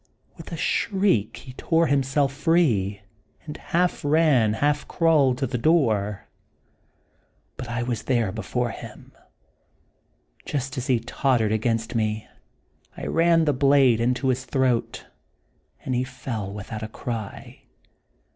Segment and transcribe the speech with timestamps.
[0.35, 3.01] With a shriek he tore himself free,
[3.45, 6.27] and half ran, half crawled, to the door.
[7.55, 9.11] But I was there 38 The Untold Sequel of before him.
[10.43, 12.27] Just as he tottered against me
[12.97, 15.05] I ran the blade into his throat,
[15.85, 17.61] and he fell without a cry.